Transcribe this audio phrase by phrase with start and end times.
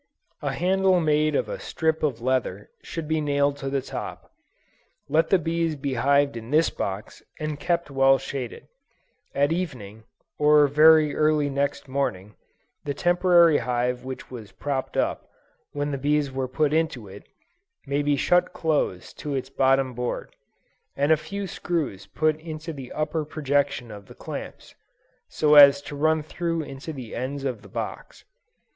[0.41, 4.31] A handle made of a strip of leather, should be nailed on the top.
[5.07, 8.67] Let the bees be hived in this box, and kept well shaded;
[9.35, 10.05] at evening,
[10.39, 12.33] or very early next morning,
[12.83, 15.29] the temporary hive which was propped up,
[15.73, 17.27] when the bees were put into it,
[17.85, 20.35] may be shut close to its bottom board,
[20.95, 24.73] and a few screws put into the upper projection of the clamps,
[25.29, 28.25] so as to run through into the ends of the box.